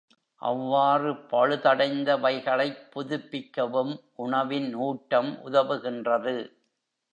அவ்வாறு 0.41 1.11
பழுதடைந்தவைகளைப் 1.31 2.81
புதுப்பிக்கவும், 2.91 3.93
உணவின் 4.17 4.75
ஊட்டம் 4.81 5.31
உதவுகின்றது. 5.45 6.35